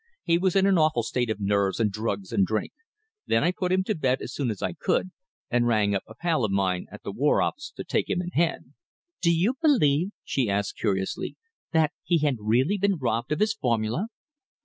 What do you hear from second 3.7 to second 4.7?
him to bed as soon as